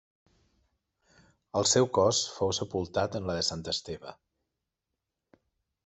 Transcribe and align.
El 1.61 1.67
seu 1.73 1.89
cos 1.99 2.21
fou 2.39 2.55
sepultat 2.61 3.19
en 3.21 3.31
la 3.31 3.37
de 3.41 3.47
Sant 3.53 3.65
Esteve. 3.77 4.19